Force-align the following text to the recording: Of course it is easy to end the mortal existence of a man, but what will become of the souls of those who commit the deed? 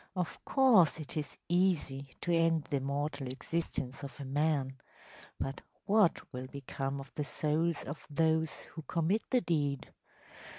Of 0.15 0.43
course 0.45 0.99
it 0.99 1.15
is 1.15 1.37
easy 1.47 2.15
to 2.21 2.33
end 2.33 2.63
the 2.63 2.79
mortal 2.79 3.27
existence 3.27 4.01
of 4.01 4.19
a 4.19 4.25
man, 4.25 4.79
but 5.39 5.61
what 5.85 6.19
will 6.33 6.47
become 6.47 6.99
of 6.99 7.13
the 7.13 7.23
souls 7.23 7.83
of 7.83 8.07
those 8.09 8.49
who 8.73 8.81
commit 8.81 9.21
the 9.29 9.41
deed? 9.41 9.93